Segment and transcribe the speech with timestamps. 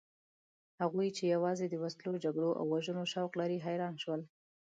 [0.81, 4.21] هغوی چې یوازې د وسلو، جګړو او وژنو شوق لري حیران شول.